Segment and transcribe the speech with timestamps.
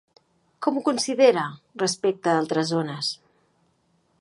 [0.65, 1.43] Com ho considera
[1.83, 3.11] respecte d'altres zones?